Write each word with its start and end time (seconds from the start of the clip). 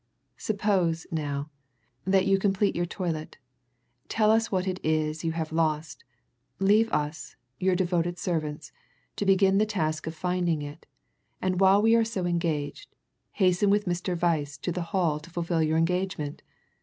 Suppose, 0.39 1.05
now, 1.11 1.51
that 2.05 2.25
you 2.25 2.39
complete 2.39 2.75
your 2.75 2.87
toilet, 2.87 3.37
tell 4.07 4.31
us 4.31 4.51
what 4.51 4.67
it 4.67 4.79
is 4.83 5.23
you 5.23 5.31
have 5.33 5.51
lost; 5.51 6.03
leave 6.57 6.91
us 6.91 7.35
your 7.59 7.75
devoted 7.75 8.17
servants 8.17 8.71
to 9.15 9.27
begin 9.27 9.59
the 9.59 9.65
task 9.67 10.07
of 10.07 10.15
finding 10.15 10.63
it, 10.63 10.87
and 11.39 11.59
while 11.59 11.83
we 11.83 11.93
are 11.93 12.03
so 12.03 12.25
engaged, 12.25 12.95
hasten 13.33 13.69
with 13.69 13.85
Mr. 13.85 14.19
Weiss 14.19 14.57
to 14.57 14.71
the 14.71 14.81
hall 14.89 15.19
to 15.19 15.29
fulfil 15.29 15.61
your 15.61 15.77
engagement? 15.77 16.41